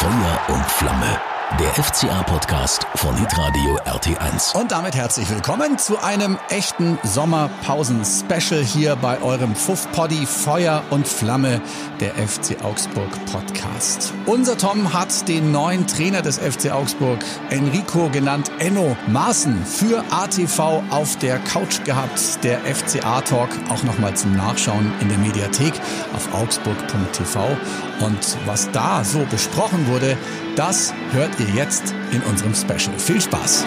[0.00, 1.20] Feuer und Flamme
[1.58, 4.58] der FCA-Podcast von Hitradio RT1.
[4.58, 11.60] Und damit herzlich willkommen zu einem echten Sommerpausen-Special hier bei eurem Fuff-Poddy Feuer und Flamme,
[11.98, 14.14] der FC Augsburg Podcast.
[14.26, 17.18] Unser Tom hat den neuen Trainer des FC Augsburg,
[17.50, 22.42] Enrico genannt Enno Maaßen, für ATV auf der Couch gehabt.
[22.44, 25.74] Der FCA-Talk auch nochmal zum Nachschauen in der Mediathek
[26.14, 27.56] auf augsburg.tv.
[28.00, 30.16] Und was da so besprochen wurde,
[30.56, 32.98] das hört ihr jetzt in unserem Special.
[32.98, 33.64] Viel Spaß!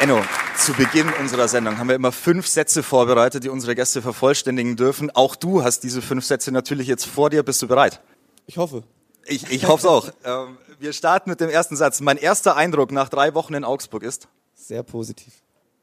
[0.00, 0.20] Enno,
[0.58, 5.10] zu Beginn unserer Sendung haben wir immer fünf Sätze vorbereitet, die unsere Gäste vervollständigen dürfen.
[5.10, 7.42] Auch du hast diese fünf Sätze natürlich jetzt vor dir.
[7.42, 8.00] Bist du bereit?
[8.46, 8.82] Ich hoffe.
[9.24, 10.10] Ich, ich hoffe es auch.
[10.24, 12.00] Ähm, wir starten mit dem ersten Satz.
[12.00, 14.28] Mein erster Eindruck nach drei Wochen in Augsburg ist?
[14.54, 15.32] Sehr positiv.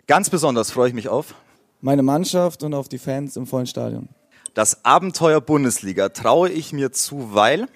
[0.07, 1.33] Ganz besonders freue ich mich auf?
[1.81, 4.09] Meine Mannschaft und auf die Fans im vollen Stadion.
[4.53, 7.67] Das Abenteuer Bundesliga traue ich mir zu, weil?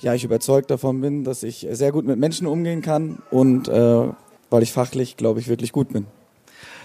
[0.00, 4.08] Ja, ich überzeugt davon bin, dass ich sehr gut mit Menschen umgehen kann und äh,
[4.50, 6.06] weil ich fachlich, glaube ich, wirklich gut bin.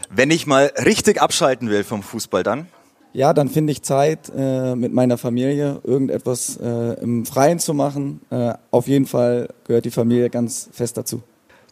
[0.10, 2.68] Wenn ich mal richtig abschalten will vom Fußball, dann?
[3.12, 8.22] Ja, dann finde ich Zeit, äh, mit meiner Familie irgendetwas äh, im Freien zu machen.
[8.30, 11.24] Äh, auf jeden Fall gehört die Familie ganz fest dazu.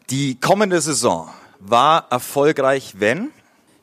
[0.10, 1.28] Die kommende Saison
[1.60, 3.30] war erfolgreich, wenn?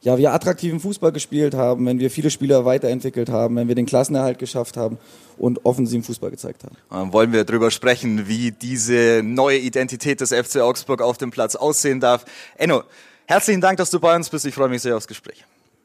[0.04, 3.86] Ja, wir attraktiven Fußball gespielt haben, wenn wir viele Spieler weiterentwickelt haben, wenn wir den
[3.86, 4.98] Klassenerhalt geschafft haben
[5.38, 6.76] und offensiven Fußball gezeigt haben.
[6.90, 11.56] Dann wollen wir darüber sprechen, wie diese neue Identität des FC Augsburg auf dem Platz
[11.56, 12.26] aussehen darf.
[12.56, 12.82] Enno,
[13.24, 14.44] herzlichen Dank, dass du bei uns bist.
[14.44, 15.42] Ich freue mich sehr aufs Gespräch.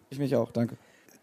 [0.09, 0.75] Ich mich auch, danke.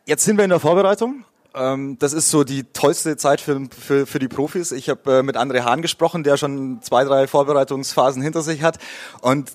[0.06, 1.25] Jetzt sind wir in der Vorbereitung.
[1.55, 4.72] Ähm, das ist so die tollste Zeit für, für, für die Profis.
[4.72, 8.78] Ich habe äh, mit André Hahn gesprochen, der schon zwei, drei Vorbereitungsphasen hinter sich hat.
[9.20, 9.53] Und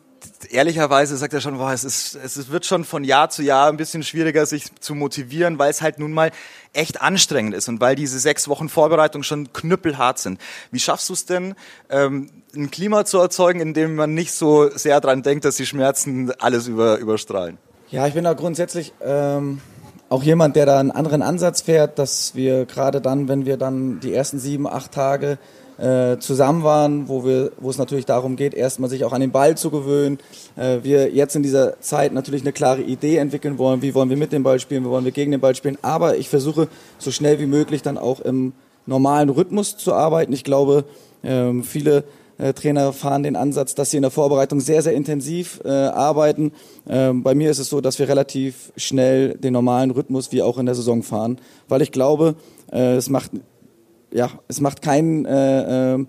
[0.49, 3.77] ehrlicherweise sagt er schon, boah, es, ist, es wird schon von Jahr zu Jahr ein
[3.77, 6.31] bisschen schwieriger, sich zu motivieren, weil es halt nun mal
[6.73, 10.39] echt anstrengend ist und weil diese sechs Wochen Vorbereitung schon knüppelhart sind.
[10.71, 11.55] Wie schaffst du es denn,
[11.89, 15.65] ähm, ein Klima zu erzeugen, in dem man nicht so sehr dran denkt, dass die
[15.65, 17.57] Schmerzen alles über, überstrahlen?
[17.89, 19.61] Ja, ich bin da grundsätzlich ähm,
[20.09, 23.99] auch jemand, der da einen anderen Ansatz fährt, dass wir gerade dann, wenn wir dann
[23.99, 25.37] die ersten sieben, acht Tage
[25.81, 29.31] äh, zusammen waren, wo, wir, wo es natürlich darum geht, erstmal sich auch an den
[29.31, 30.19] Ball zu gewöhnen.
[30.55, 34.17] Äh, wir jetzt in dieser Zeit natürlich eine klare Idee entwickeln wollen, wie wollen wir
[34.17, 35.77] mit dem Ball spielen, wie wollen wir gegen den Ball spielen.
[35.81, 36.67] Aber ich versuche
[36.99, 38.53] so schnell wie möglich dann auch im
[38.85, 40.33] normalen Rhythmus zu arbeiten.
[40.33, 40.85] Ich glaube,
[41.23, 42.03] ähm, viele
[42.37, 46.51] äh, Trainer fahren den Ansatz, dass sie in der Vorbereitung sehr, sehr intensiv äh, arbeiten.
[46.87, 50.57] Ähm, bei mir ist es so, dass wir relativ schnell den normalen Rhythmus wie auch
[50.57, 52.35] in der Saison fahren, weil ich glaube,
[52.71, 53.31] äh, es macht
[54.13, 56.05] ja, es macht keinen, äh, äh,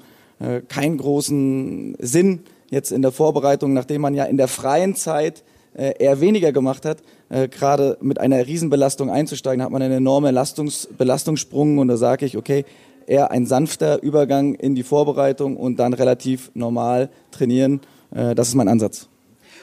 [0.68, 2.40] keinen großen Sinn
[2.70, 6.84] jetzt in der Vorbereitung, nachdem man ja in der freien Zeit äh, eher weniger gemacht
[6.84, 6.98] hat,
[7.28, 12.26] äh, gerade mit einer Riesenbelastung einzusteigen, hat man einen enormen Belastungs Belastungssprung und da sage
[12.26, 12.64] ich, okay,
[13.06, 17.80] eher ein sanfter Übergang in die Vorbereitung und dann relativ normal trainieren.
[18.14, 19.08] Äh, das ist mein Ansatz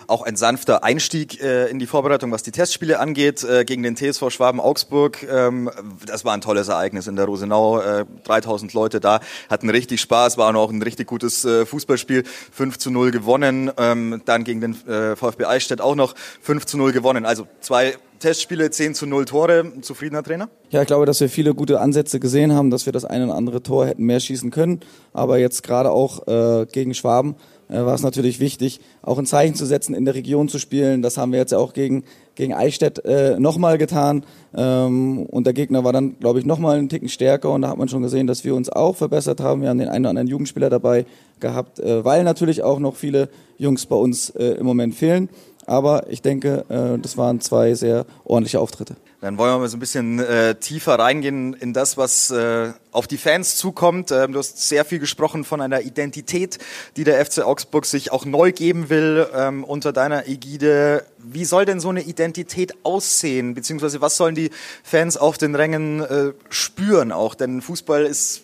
[0.10, 3.96] auch ein sanfter Einstieg äh, in die Vorbereitung, was die Testspiele angeht, äh, gegen den
[3.96, 5.24] TSV Schwaben Augsburg.
[5.24, 5.70] Ähm,
[6.06, 7.80] das war ein tolles Ereignis in der Rosenau.
[7.80, 9.20] Äh, 3000 Leute da,
[9.50, 12.24] hatten richtig Spaß, war auch ein richtig gutes äh, Fußballspiel.
[12.52, 16.78] 5 zu 0 gewonnen, ähm, dann gegen den äh, VfB Eichstätt auch noch 5 zu
[16.78, 17.26] 0 gewonnen.
[17.26, 19.72] Also zwei Testspiele, 10 zu 0 Tore.
[19.82, 20.50] Zufriedener Trainer?
[20.70, 23.36] Ja, ich glaube, dass wir viele gute Ansätze gesehen haben, dass wir das eine oder
[23.36, 24.82] andere Tor hätten mehr schießen können.
[25.14, 27.36] Aber jetzt gerade auch äh, gegen Schwaben
[27.70, 31.02] war es natürlich wichtig, auch ein Zeichen zu setzen, in der Region zu spielen.
[31.02, 32.04] Das haben wir jetzt ja auch gegen,
[32.34, 34.26] gegen Eichstätt äh, nochmal getan.
[34.56, 37.52] Ähm, und der Gegner war dann, glaube ich, nochmal einen Ticken stärker.
[37.52, 39.62] Und da hat man schon gesehen, dass wir uns auch verbessert haben.
[39.62, 41.06] Wir haben den einen oder anderen Jugendspieler dabei
[41.40, 45.30] gehabt, äh, weil natürlich auch noch viele Jungs bei uns äh, im Moment fehlen.
[45.70, 48.96] Aber ich denke, äh, das waren zwei sehr ordentliche Auftritte.
[49.22, 53.06] Dann wollen wir mal so ein bisschen äh, tiefer reingehen in das, was äh, auf
[53.06, 54.12] die Fans zukommt.
[54.12, 56.58] Ähm, du hast sehr viel gesprochen von einer Identität,
[56.98, 61.06] die der FC Augsburg sich auch neu geben will ähm, unter deiner Ägide.
[61.20, 63.54] Wie soll denn so eine Identität aussehen?
[63.54, 64.50] Beziehungsweise was sollen die
[64.82, 67.36] Fans auf den Rängen äh, spüren auch?
[67.36, 68.42] Denn Fußball ist,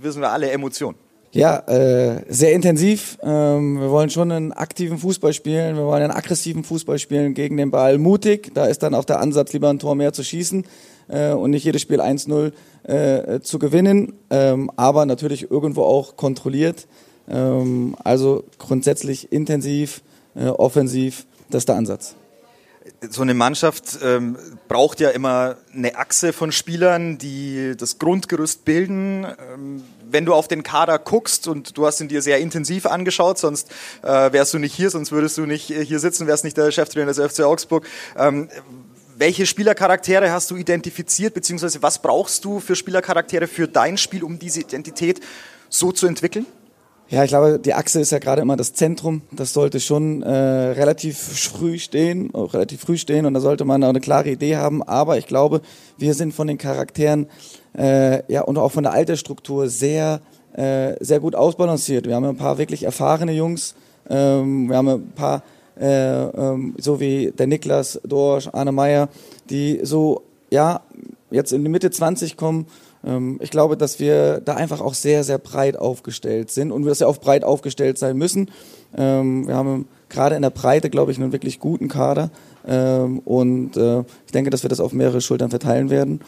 [0.00, 0.94] wissen wir alle, Emotion.
[1.32, 3.18] Ja, äh, sehr intensiv.
[3.22, 5.76] Ähm, wir wollen schon einen aktiven Fußball spielen.
[5.76, 7.98] Wir wollen einen aggressiven Fußball spielen gegen den Ball.
[7.98, 8.54] Mutig.
[8.54, 10.64] Da ist dann auch der Ansatz, lieber ein Tor mehr zu schießen
[11.08, 12.52] äh, und nicht jedes Spiel 1-0
[12.84, 14.14] äh, zu gewinnen.
[14.30, 16.86] Ähm, aber natürlich irgendwo auch kontrolliert.
[17.28, 20.02] Ähm, also grundsätzlich intensiv,
[20.34, 21.26] äh, offensiv.
[21.50, 22.14] Das ist der Ansatz
[23.10, 24.36] so eine Mannschaft ähm,
[24.66, 29.24] braucht ja immer eine Achse von Spielern, die das Grundgerüst bilden.
[29.24, 33.38] Ähm, wenn du auf den Kader guckst und du hast ihn dir sehr intensiv angeschaut,
[33.38, 33.70] sonst
[34.02, 37.12] äh, wärst du nicht hier, sonst würdest du nicht hier sitzen, wärst nicht der Cheftrainer
[37.12, 37.86] des FC Augsburg.
[38.16, 38.48] Ähm,
[39.16, 44.38] welche Spielercharaktere hast du identifiziert, beziehungsweise was brauchst du für Spielercharaktere für dein Spiel, um
[44.38, 45.20] diese Identität
[45.68, 46.46] so zu entwickeln?
[47.10, 49.22] Ja, ich glaube, die Achse ist ja gerade immer das Zentrum.
[49.32, 53.82] Das sollte schon äh, relativ früh stehen, auch relativ früh stehen und da sollte man
[53.82, 54.82] auch eine klare Idee haben.
[54.82, 55.62] Aber ich glaube,
[55.96, 57.26] wir sind von den Charakteren
[57.78, 60.20] äh, ja und auch von der Altersstruktur sehr
[60.52, 62.06] äh, sehr gut ausbalanciert.
[62.06, 63.74] Wir haben ein paar wirklich erfahrene Jungs.
[64.10, 65.42] Ähm, wir haben ein paar
[65.80, 69.08] äh, ähm, so wie der Niklas Dorsch, Arne Meyer,
[69.48, 70.82] die so ja
[71.30, 72.66] jetzt in die Mitte 20 kommen
[73.40, 77.00] ich glaube, dass wir da einfach auch sehr, sehr breit aufgestellt sind und wir dass
[77.00, 78.50] wir auch breit aufgestellt sein müssen.
[78.96, 82.30] Ähm, wir haben gerade in der Breite, glaube ich, einen wirklich guten Kader.
[82.66, 86.20] Ähm, und äh, ich denke, dass wir das auf mehrere Schultern verteilen werden,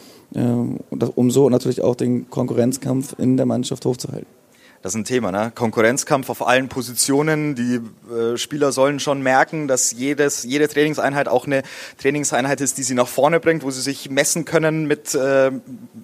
[1.15, 4.40] um so natürlich auch den Konkurrenzkampf in der Mannschaft hochzuhalten.
[4.81, 5.51] Das ist ein Thema, ne?
[5.53, 7.53] Konkurrenzkampf auf allen Positionen.
[7.53, 7.81] Die
[8.11, 11.61] äh, Spieler sollen schon merken, dass jedes, jede Trainingseinheit auch eine
[11.99, 15.51] Trainingseinheit ist, die sie nach vorne bringt, wo sie sich messen können mit äh,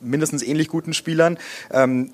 [0.02, 1.40] mindestens ähnlich guten Spielern.
[1.72, 2.12] Ähm,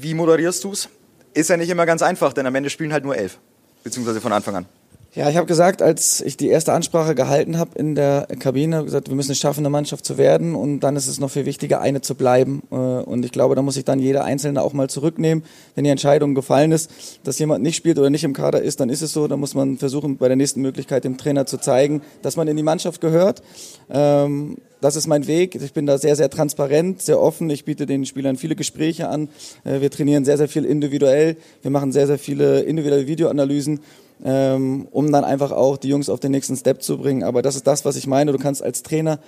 [0.00, 0.88] wie moderierst du es?
[1.32, 3.38] Ist ja nicht immer ganz einfach, denn am Ende spielen halt nur elf,
[3.84, 4.66] beziehungsweise von Anfang an.
[5.12, 9.08] Ja, ich habe gesagt, als ich die erste Ansprache gehalten habe in der Kabine, gesagt,
[9.08, 11.80] wir müssen es schaffen, eine Mannschaft zu werden und dann ist es noch viel wichtiger,
[11.80, 12.62] eine zu bleiben.
[12.70, 15.42] Äh, und ich glaube, da muss sich dann jeder Einzelne auch mal zurücknehmen.
[15.74, 16.92] Wenn die Entscheidung gefallen ist,
[17.24, 19.26] dass jemand nicht spielt oder nicht im Kader ist, dann ist es so.
[19.26, 22.56] Da muss man versuchen, bei der nächsten Möglichkeit dem Trainer zu zeigen, dass man in
[22.56, 23.42] die Mannschaft gehört.
[23.90, 25.56] Ähm, das ist mein Weg.
[25.56, 27.50] Ich bin da sehr, sehr transparent, sehr offen.
[27.50, 29.28] Ich biete den Spielern viele Gespräche an.
[29.64, 31.36] Äh, wir trainieren sehr, sehr viel individuell.
[31.62, 33.80] Wir machen sehr, sehr viele individuelle Videoanalysen
[34.24, 37.22] ähm, um dann einfach auch die Jungs auf den nächsten Step zu bringen.
[37.22, 38.32] Aber das ist das, was ich meine.
[38.32, 39.18] Du kannst als Trainer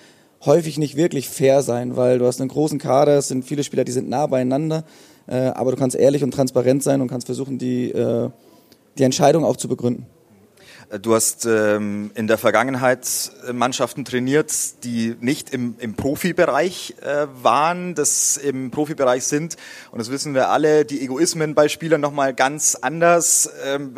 [0.44, 3.84] häufig nicht wirklich fair sein, weil du hast einen großen Kader, es sind viele Spieler,
[3.84, 4.84] die sind nah beieinander,
[5.26, 8.30] äh, aber du kannst ehrlich und transparent sein und kannst versuchen, die, äh,
[8.98, 10.06] die Entscheidung auch zu begründen.
[11.00, 17.94] Du hast ähm, in der Vergangenheit Mannschaften trainiert, die nicht im, im Profibereich äh, waren,
[17.94, 19.56] das im Profibereich sind.
[19.90, 23.50] Und das wissen wir alle, die Egoismen bei Spielern nochmal ganz anders.
[23.64, 23.94] Ähm,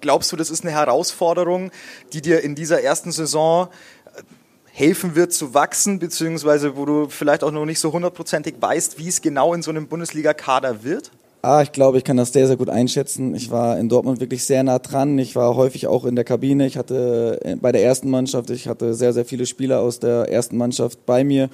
[0.00, 1.70] glaubst du, das ist eine Herausforderung,
[2.12, 3.68] die dir in dieser ersten Saison
[4.06, 4.22] äh,
[4.64, 9.08] helfen wird zu wachsen, beziehungsweise wo du vielleicht auch noch nicht so hundertprozentig weißt, wie
[9.08, 11.10] es genau in so einem Bundesliga-Kader wird?
[11.40, 13.34] Ah, ich glaube, ich kann das sehr, sehr gut einschätzen.
[13.36, 15.18] Ich war in Dortmund wirklich sehr nah dran.
[15.18, 16.66] Ich war häufig auch in der Kabine.
[16.66, 20.28] Ich hatte äh, bei der ersten Mannschaft, ich hatte sehr, sehr viele Spieler aus der
[20.30, 21.48] ersten Mannschaft bei mir.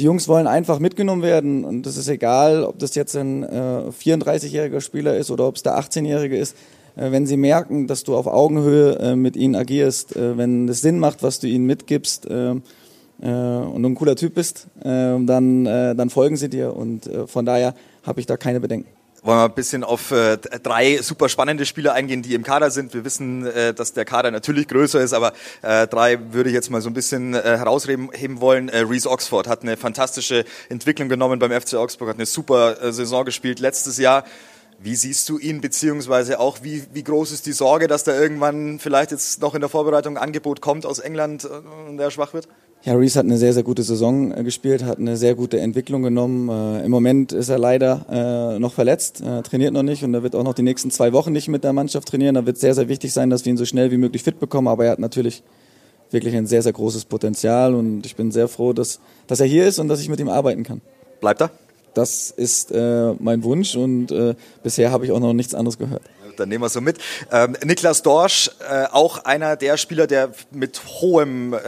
[0.00, 3.90] Die Jungs wollen einfach mitgenommen werden und es ist egal, ob das jetzt ein äh,
[3.90, 6.56] 34-jähriger Spieler ist oder ob es der 18-jährige ist.
[6.96, 10.80] Äh, wenn sie merken, dass du auf Augenhöhe äh, mit ihnen agierst, äh, wenn es
[10.80, 12.62] Sinn macht, was du ihnen mitgibst und
[13.82, 18.26] du ein cooler Typ bist, dann, dann folgen sie dir und von daher habe ich
[18.26, 18.88] da keine Bedenken
[19.24, 22.92] wollen wir ein bisschen auf äh, drei super spannende Spieler eingehen, die im Kader sind.
[22.92, 25.32] Wir wissen, äh, dass der Kader natürlich größer ist, aber
[25.62, 28.10] äh, drei würde ich jetzt mal so ein bisschen äh, herausheben
[28.40, 28.68] wollen.
[28.68, 32.92] Äh, Reese Oxford hat eine fantastische Entwicklung genommen beim FC Augsburg, hat eine super äh,
[32.92, 34.24] Saison gespielt letztes Jahr.
[34.78, 38.78] Wie siehst du ihn, beziehungsweise auch wie, wie groß ist die Sorge, dass da irgendwann
[38.78, 42.34] vielleicht jetzt noch in der Vorbereitung ein Angebot kommt aus England äh, und der schwach
[42.34, 42.46] wird?
[42.84, 46.02] Ja, Reese hat eine sehr, sehr gute Saison äh, gespielt, hat eine sehr gute Entwicklung
[46.02, 46.50] genommen.
[46.50, 50.22] Äh, Im Moment ist er leider äh, noch verletzt, äh, trainiert noch nicht und er
[50.22, 52.34] wird auch noch die nächsten zwei Wochen nicht mit der Mannschaft trainieren.
[52.34, 54.68] Da wird sehr, sehr wichtig sein, dass wir ihn so schnell wie möglich fit bekommen.
[54.68, 55.42] Aber er hat natürlich
[56.10, 59.66] wirklich ein sehr, sehr großes Potenzial und ich bin sehr froh, dass, dass er hier
[59.66, 60.82] ist und dass ich mit ihm arbeiten kann.
[61.20, 61.50] Bleibt er?
[61.94, 66.02] Das ist äh, mein Wunsch und äh, bisher habe ich auch noch nichts anderes gehört
[66.40, 66.98] dann nehmen wir so mit.
[67.30, 71.58] Ähm, Niklas Dorsch, äh, auch einer der Spieler, der mit hohem äh,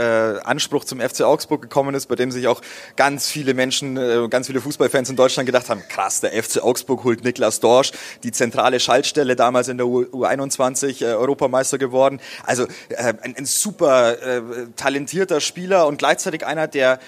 [0.44, 2.60] Anspruch zum FC Augsburg gekommen ist, bei dem sich auch
[2.96, 7.04] ganz viele Menschen, äh, ganz viele Fußballfans in Deutschland gedacht haben, krass, der FC Augsburg
[7.04, 7.92] holt Niklas Dorsch,
[8.22, 12.20] die zentrale Schaltstelle damals in der U U21 äh, Europameister geworden.
[12.44, 14.42] Also äh, ein, ein super äh,
[14.76, 16.98] talentierter Spieler und gleichzeitig einer, der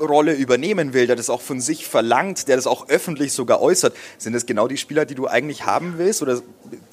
[0.00, 3.94] Führungsrolle übernehmen will, der das auch von sich verlangt, der das auch öffentlich sogar äußert.
[4.18, 6.40] Sind das genau die Spieler, die du eigentlich haben willst oder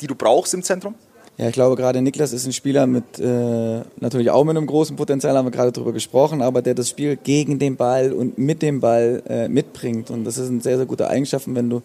[0.02, 0.96] die du brauchst im Zentrum?
[1.38, 4.96] Ja, ich glaube gerade Niklas ist ein Spieler mit äh, natürlich auch mit einem großen
[4.96, 8.64] Potenzial, haben wir gerade darüber gesprochen, aber der das Spiel gegen den Ball und mit
[8.64, 10.10] dem Ball äh, mitbringt.
[10.10, 11.84] Und das sind sehr, sehr gute Eigenschaften, wenn du,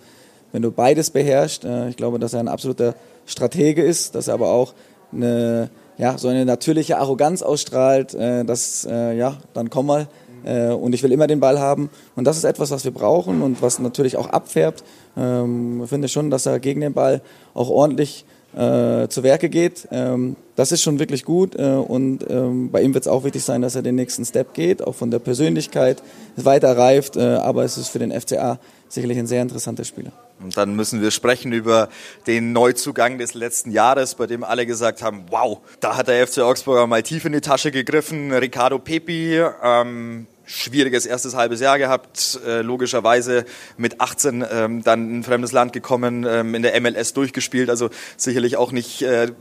[0.52, 1.64] wenn du beides beherrschst.
[1.64, 2.94] Äh, ich glaube, dass er ein absoluter
[3.26, 4.72] Stratege ist, dass er aber auch
[5.12, 10.08] eine, ja, so eine natürliche Arroganz ausstrahlt, äh, dass, äh, ja, dann komm mal.
[10.44, 11.90] Äh, und ich will immer den Ball haben.
[12.16, 14.84] Und das ist etwas, was wir brauchen und was natürlich auch abfärbt.
[15.16, 17.22] Ähm, ich finde schon, dass er gegen den Ball
[17.54, 19.88] auch ordentlich äh, zu Werke geht.
[19.90, 23.42] Ähm, das ist schon wirklich gut äh, und ähm, bei ihm wird es auch wichtig
[23.42, 26.02] sein, dass er den nächsten Step geht, auch von der Persönlichkeit
[26.36, 28.58] weiter reift, äh, aber es ist für den FCA
[28.88, 30.12] sicherlich ein sehr interessanter Spieler.
[30.42, 31.88] Und dann müssen wir sprechen über
[32.26, 36.40] den Neuzugang des letzten Jahres, bei dem alle gesagt haben, wow, da hat der FC
[36.40, 38.32] Augsburg mal tief in die Tasche gegriffen.
[38.32, 43.44] Ricardo Pepi, ähm, schwieriges erstes halbes Jahr gehabt, äh, logischerweise
[43.76, 47.90] mit 18 ähm, dann in ein fremdes Land gekommen, ähm, in der MLS durchgespielt, also
[48.16, 49.32] sicherlich auch nicht äh,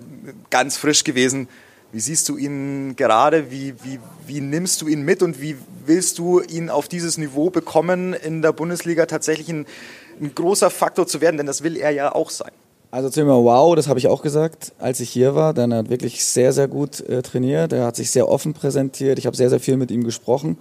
[0.50, 1.48] ganz frisch gewesen.
[1.92, 3.52] Wie siehst du ihn gerade?
[3.52, 7.50] Wie, wie, wie nimmst du ihn mit und wie willst du ihn auf dieses Niveau
[7.50, 9.66] bekommen, in der Bundesliga tatsächlich ein,
[10.22, 11.38] ein großer Faktor zu werden?
[11.38, 12.52] Denn das will er ja auch sein.
[12.94, 15.54] Also zu mir, wow, das habe ich auch gesagt, als ich hier war.
[15.54, 17.72] Denn er hat wirklich sehr, sehr gut äh, trainiert.
[17.72, 19.18] Er hat sich sehr offen präsentiert.
[19.18, 20.58] Ich habe sehr, sehr viel mit ihm gesprochen.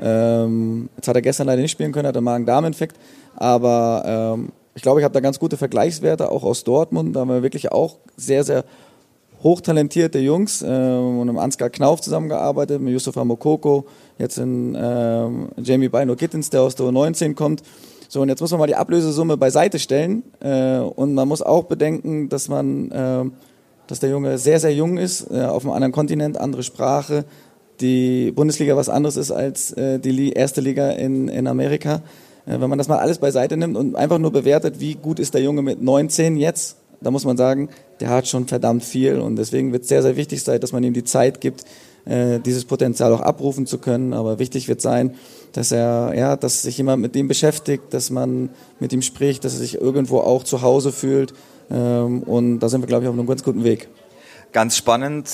[0.00, 2.96] Ähm, jetzt hat er gestern leider nicht spielen können, hat einen Magen-Darm-Infekt.
[3.34, 7.16] Aber ähm, ich glaube, ich habe da ganz gute Vergleichswerte, auch aus Dortmund.
[7.16, 8.64] Da haben wir wirklich auch sehr, sehr
[9.42, 13.86] hochtalentierte Jungs ähm, und mit Ansgar Knauf zusammengearbeitet, mit Yusufa Mokoko,
[14.18, 17.62] jetzt in ähm, Jamie Bino Gittins, der aus der U19 kommt.
[18.12, 20.22] So, und jetzt muss man mal die Ablösesumme beiseite stellen.
[20.40, 23.24] Äh, und man muss auch bedenken, dass man, äh,
[23.86, 27.24] dass der Junge sehr, sehr jung ist, äh, auf einem anderen Kontinent, andere Sprache,
[27.80, 32.02] die Bundesliga was anderes ist als äh, die erste Liga in, in Amerika.
[32.44, 35.32] Äh, wenn man das mal alles beiseite nimmt und einfach nur bewertet, wie gut ist
[35.32, 39.36] der Junge mit 19 jetzt, da muss man sagen, der hat schon verdammt viel und
[39.36, 41.64] deswegen wird es sehr, sehr wichtig sein, dass man ihm die Zeit gibt,
[42.04, 44.12] äh, dieses Potenzial auch abrufen zu können.
[44.12, 45.14] Aber wichtig wird sein,
[45.52, 49.54] dass er, ja, dass sich jemand mit ihm beschäftigt, dass man mit ihm spricht, dass
[49.54, 51.34] er sich irgendwo auch zu Hause fühlt.
[51.70, 53.88] Ähm, und da sind wir, glaube ich, auf einem ganz guten Weg.
[54.52, 55.28] Ganz spannend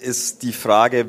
[0.00, 1.06] ist die Frage,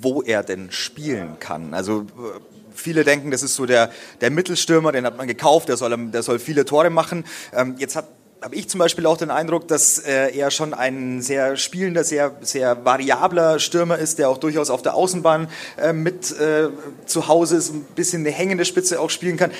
[0.00, 1.74] wo er denn spielen kann.
[1.74, 2.40] Also äh,
[2.74, 3.90] viele denken, das ist so der,
[4.20, 7.24] der Mittelstürmer, den hat man gekauft, der soll, der soll viele Tore machen.
[7.54, 8.06] Ähm, jetzt hat
[8.44, 12.32] habe ich zum Beispiel auch den Eindruck, dass äh, er schon ein sehr spielender, sehr,
[12.42, 15.48] sehr variabler Stürmer ist, der auch durchaus auf der Außenbahn
[15.82, 16.68] äh, mit äh,
[17.06, 19.50] zu Hause ist, ein bisschen eine hängende Spitze auch spielen kann.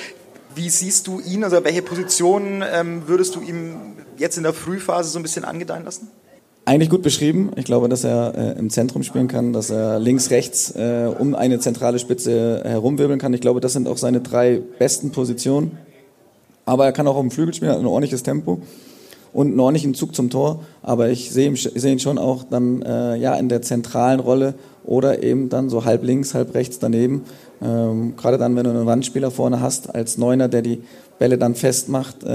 [0.55, 5.09] Wie siehst du ihn, also welche Position ähm, würdest du ihm jetzt in der Frühphase
[5.09, 6.11] so ein bisschen angedeihen lassen?
[6.67, 7.53] Eigentlich gut beschrieben.
[7.57, 11.35] Ich glaube, dass er äh, im Zentrum spielen kann, dass er links, rechts äh, um
[11.35, 13.33] eine zentrale Spitze herumwirbeln kann.
[13.33, 15.79] Ich glaube, das sind auch seine drei besten Positionen.
[16.65, 18.61] Aber er kann auch auf dem Flügel spielen, hat ein ordentliches Tempo
[19.33, 20.65] und einen ordentlichen Zug zum Tor.
[20.83, 24.55] Aber ich sehe ihn, sehe ihn schon auch dann äh, ja, in der zentralen Rolle
[24.85, 27.23] oder eben dann so halb links, halb rechts daneben.
[27.63, 30.83] Ähm, Gerade dann, wenn du einen Wandspieler vorne hast, als Neuner, der die
[31.19, 32.29] Bälle dann festmacht, äh,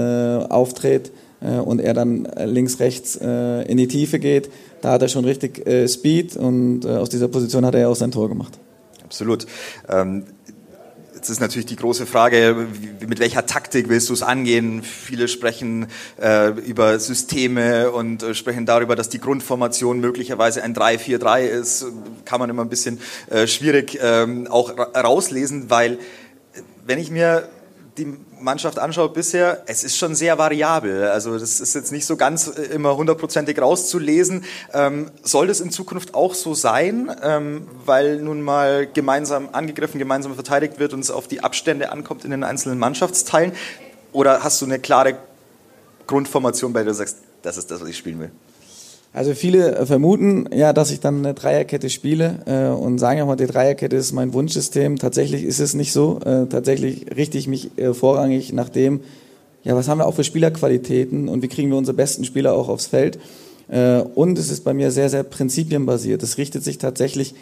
[0.48, 1.10] auftritt
[1.40, 5.24] äh, und er dann links, rechts äh, in die Tiefe geht, da hat er schon
[5.24, 8.58] richtig äh, Speed und äh, aus dieser Position hat er ja auch sein Tor gemacht.
[9.04, 9.46] Absolut.
[9.88, 10.24] Ähm
[11.20, 12.66] Jetzt ist natürlich die große Frage,
[13.06, 14.82] mit welcher Taktik willst du es angehen?
[14.82, 21.40] Viele sprechen äh, über Systeme und äh, sprechen darüber, dass die Grundformation möglicherweise ein 3-4-3
[21.42, 21.84] ist.
[22.24, 25.98] Kann man immer ein bisschen äh, schwierig ähm, auch rauslesen, weil
[26.86, 27.50] wenn ich mir
[27.98, 31.08] die Mannschaft anschaut bisher, es ist schon sehr variabel.
[31.08, 34.44] Also das ist jetzt nicht so ganz äh, immer hundertprozentig rauszulesen.
[34.72, 40.34] Ähm, soll das in Zukunft auch so sein, ähm, weil nun mal gemeinsam angegriffen, gemeinsam
[40.34, 43.52] verteidigt wird und es auf die Abstände ankommt in den einzelnen Mannschaftsteilen?
[44.12, 45.16] Oder hast du eine klare
[46.06, 48.30] Grundformation, bei der du sagst, das ist das, was ich spielen will?
[49.12, 53.36] Also viele vermuten ja, dass ich dann eine Dreierkette spiele äh, und sagen auch mal,
[53.36, 54.98] die Dreierkette ist mein Wunschsystem.
[54.98, 56.20] Tatsächlich ist es nicht so.
[56.20, 59.00] Äh, tatsächlich richte ich mich äh, vorrangig nach dem,
[59.64, 62.68] ja, was haben wir auch für Spielerqualitäten und wie kriegen wir unsere besten Spieler auch
[62.68, 63.18] aufs Feld.
[63.68, 66.22] Äh, und es ist bei mir sehr, sehr prinzipienbasiert.
[66.22, 67.34] Es richtet sich tatsächlich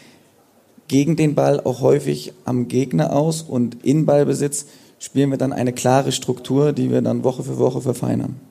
[0.89, 4.65] gegen den Ball auch häufig am Gegner aus und in Ballbesitz
[4.99, 8.48] spielen wir dann eine klare Struktur, die wir dann Woche für Woche verfeinern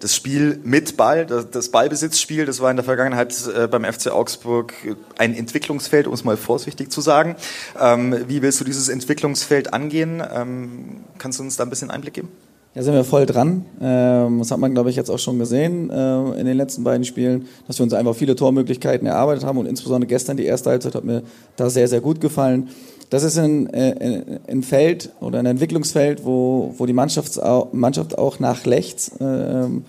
[0.00, 4.74] das Spiel mit Ball, das Ballbesitzspiel, das war in der Vergangenheit äh, beim FC Augsburg
[5.18, 7.36] ein Entwicklungsfeld, um es mal vorsichtig zu sagen.
[7.80, 10.22] Ähm, wie willst du dieses Entwicklungsfeld angehen?
[10.34, 12.28] Ähm, kannst du uns da ein bisschen Einblick geben?
[12.74, 13.64] Ja, sind wir voll dran.
[13.80, 17.04] Ähm, das hat man, glaube ich, jetzt auch schon gesehen äh, in den letzten beiden
[17.04, 20.96] Spielen, dass wir uns einfach viele Tormöglichkeiten erarbeitet haben und insbesondere gestern die erste Halbzeit
[20.96, 21.22] hat mir
[21.54, 22.68] da sehr, sehr gut gefallen.
[23.10, 29.12] Das ist ein, äh, ein Feld oder ein Entwicklungsfeld, wo, wo die Mannschaft auch nachlächzt.
[29.20, 29.84] Ähm,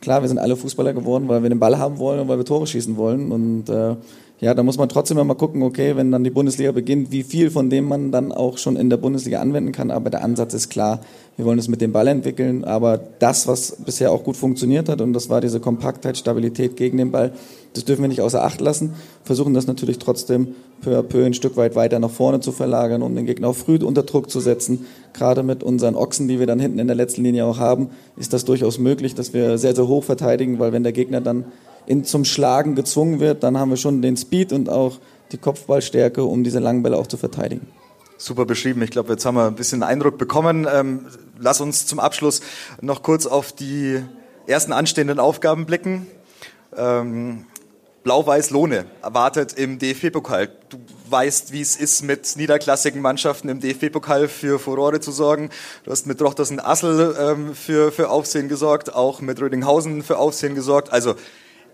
[0.00, 2.44] klar, wir sind alle Fußballer geworden, weil wir den Ball haben wollen und weil wir
[2.44, 3.30] Tore schießen wollen.
[3.30, 3.96] Und äh,
[4.40, 7.50] ja, da muss man trotzdem immer gucken, okay, wenn dann die Bundesliga beginnt, wie viel
[7.50, 9.90] von dem man dann auch schon in der Bundesliga anwenden kann.
[9.90, 11.00] Aber der Ansatz ist klar,
[11.36, 12.64] wir wollen es mit dem Ball entwickeln.
[12.64, 16.98] Aber das, was bisher auch gut funktioniert hat, und das war diese Kompaktheit, Stabilität gegen
[16.98, 17.32] den Ball,
[17.78, 18.94] das dürfen wir nicht außer Acht lassen.
[19.22, 23.02] Versuchen das natürlich trotzdem peu à peu ein Stück weit weiter nach vorne zu verlagern,
[23.02, 24.86] um den Gegner auch früh unter Druck zu setzen.
[25.12, 28.32] Gerade mit unseren Ochsen, die wir dann hinten in der letzten Linie auch haben, ist
[28.32, 31.44] das durchaus möglich, dass wir sehr, sehr hoch verteidigen, weil wenn der Gegner dann
[31.86, 34.98] in, zum Schlagen gezwungen wird, dann haben wir schon den Speed und auch
[35.32, 37.66] die Kopfballstärke, um diese langen Bälle auch zu verteidigen.
[38.16, 38.82] Super beschrieben.
[38.82, 40.66] Ich glaube, jetzt haben wir ein bisschen Eindruck bekommen.
[40.72, 41.06] Ähm,
[41.38, 42.40] lass uns zum Abschluss
[42.80, 44.02] noch kurz auf die
[44.48, 46.08] ersten anstehenden Aufgaben blicken.
[46.76, 47.44] Ähm,
[48.08, 50.48] Blau-Weiß-Lohne erwartet im DFB-Pokal.
[50.70, 50.78] Du
[51.10, 55.50] weißt, wie es ist, mit niederklassigen Mannschaften im DFB-Pokal für Furore zu sorgen.
[55.84, 60.54] Du hast mit Drochtersen Assel ähm, für, für Aufsehen gesorgt, auch mit Rödinghausen für Aufsehen
[60.54, 60.90] gesorgt.
[60.90, 61.16] Also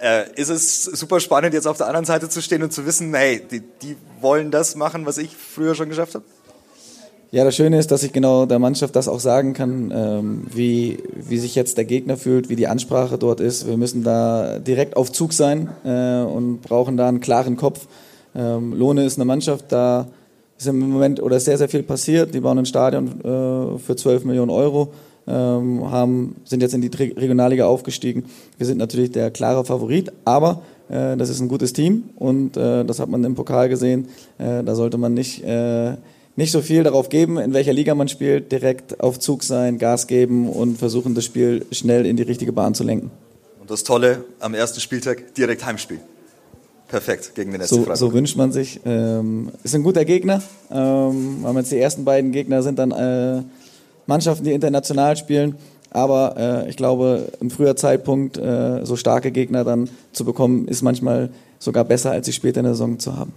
[0.00, 3.14] äh, ist es super spannend, jetzt auf der anderen Seite zu stehen und zu wissen,
[3.14, 6.24] hey, die, die wollen das machen, was ich früher schon geschafft habe?
[7.34, 11.02] Ja, das Schöne ist, dass ich genau der Mannschaft das auch sagen kann, ähm, wie,
[11.16, 13.66] wie sich jetzt der Gegner fühlt, wie die Ansprache dort ist.
[13.66, 17.88] Wir müssen da direkt auf Zug sein äh, und brauchen da einen klaren Kopf.
[18.36, 20.06] Ähm, Lohne ist eine Mannschaft, da
[20.56, 22.36] ist im Moment oder sehr, sehr viel passiert.
[22.36, 24.92] Die bauen ein Stadion äh, für 12 Millionen Euro,
[25.26, 28.26] ähm, haben, sind jetzt in die Regionalliga aufgestiegen.
[28.58, 32.84] Wir sind natürlich der klare Favorit, aber äh, das ist ein gutes Team und äh,
[32.84, 34.06] das hat man im Pokal gesehen.
[34.38, 35.94] Äh, da sollte man nicht äh,
[36.36, 40.06] nicht so viel darauf geben, in welcher Liga man spielt, direkt auf Zug sein, Gas
[40.06, 43.10] geben und versuchen, das Spiel schnell in die richtige Bahn zu lenken.
[43.60, 46.00] Und das Tolle, am ersten Spieltag direkt Heimspiel.
[46.88, 48.80] Perfekt gegen den SC so, so wünscht man sich.
[48.84, 50.42] Ähm, ist ein guter Gegner.
[50.70, 53.42] Ähm, haben jetzt die ersten beiden Gegner sind dann äh,
[54.06, 55.56] Mannschaften, die international spielen.
[55.90, 60.82] Aber äh, ich glaube, ein früher Zeitpunkt, äh, so starke Gegner dann zu bekommen, ist
[60.82, 63.32] manchmal sogar besser, als sie später in der Saison zu haben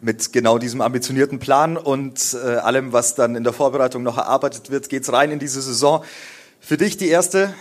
[0.00, 4.70] mit genau diesem ambitionierten Plan und äh, allem, was dann in der Vorbereitung noch erarbeitet
[4.70, 6.04] wird, geht's rein in diese Saison.
[6.60, 7.54] Für dich die erste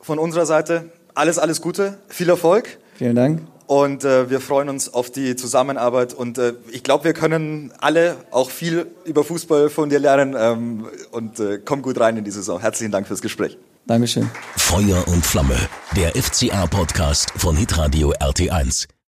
[0.00, 0.90] von unserer Seite.
[1.14, 2.78] Alles, alles Gute, viel Erfolg.
[2.96, 3.42] Vielen Dank.
[3.66, 6.12] Und äh, wir freuen uns auf die Zusammenarbeit.
[6.14, 10.34] Und äh, ich glaube, wir können alle auch viel über Fußball von dir lernen.
[10.38, 12.60] Ähm, und äh, komm gut rein in die Saison.
[12.60, 13.56] Herzlichen Dank fürs Gespräch.
[13.86, 14.30] Dankeschön.
[14.56, 15.56] Feuer und Flamme,
[15.96, 18.92] der FCA-Podcast von Hitradio RT1.